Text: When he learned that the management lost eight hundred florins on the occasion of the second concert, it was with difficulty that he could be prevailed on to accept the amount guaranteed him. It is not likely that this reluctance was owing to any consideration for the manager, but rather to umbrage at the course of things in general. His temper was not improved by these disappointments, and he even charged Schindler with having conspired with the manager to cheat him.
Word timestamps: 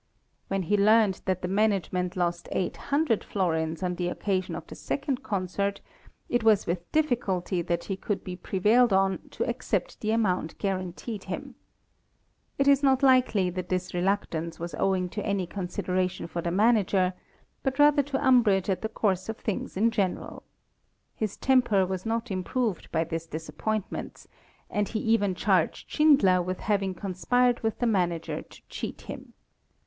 When 0.47 0.63
he 0.63 0.77
learned 0.77 1.21
that 1.25 1.43
the 1.43 1.47
management 1.47 2.15
lost 2.17 2.49
eight 2.53 2.75
hundred 2.75 3.23
florins 3.23 3.83
on 3.83 3.93
the 3.93 4.07
occasion 4.07 4.55
of 4.55 4.65
the 4.65 4.73
second 4.73 5.21
concert, 5.21 5.79
it 6.27 6.43
was 6.43 6.65
with 6.65 6.91
difficulty 6.91 7.61
that 7.61 7.83
he 7.83 7.95
could 7.97 8.23
be 8.23 8.35
prevailed 8.35 8.93
on 8.93 9.19
to 9.29 9.47
accept 9.47 10.01
the 10.01 10.09
amount 10.09 10.57
guaranteed 10.57 11.25
him. 11.25 11.53
It 12.57 12.67
is 12.67 12.81
not 12.81 13.03
likely 13.03 13.51
that 13.51 13.69
this 13.69 13.93
reluctance 13.93 14.59
was 14.59 14.73
owing 14.73 15.07
to 15.09 15.23
any 15.23 15.45
consideration 15.45 16.25
for 16.25 16.41
the 16.41 16.49
manager, 16.49 17.13
but 17.61 17.77
rather 17.77 18.01
to 18.01 18.25
umbrage 18.25 18.71
at 18.71 18.81
the 18.81 18.89
course 18.89 19.29
of 19.29 19.37
things 19.37 19.77
in 19.77 19.91
general. 19.91 20.41
His 21.13 21.37
temper 21.37 21.85
was 21.85 22.07
not 22.07 22.31
improved 22.31 22.91
by 22.91 23.03
these 23.03 23.27
disappointments, 23.27 24.27
and 24.67 24.89
he 24.89 24.99
even 24.99 25.35
charged 25.35 25.91
Schindler 25.91 26.41
with 26.41 26.61
having 26.61 26.95
conspired 26.95 27.59
with 27.59 27.77
the 27.77 27.85
manager 27.85 28.41
to 28.41 28.61
cheat 28.67 29.01
him. 29.01 29.33